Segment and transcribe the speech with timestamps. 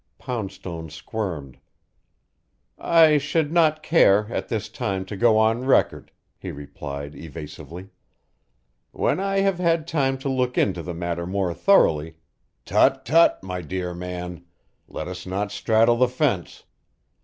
[0.17, 1.59] Poundstone squirmed.
[2.79, 7.89] "I should not care, at this time, to go on record," he replied evasively.
[8.93, 12.15] "When I have had time to look into the matter more thoroughly"
[12.65, 14.43] "Tut tut, my dear man!
[14.87, 16.63] Let us not straddle the fence.